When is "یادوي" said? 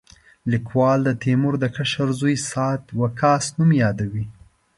3.83-4.25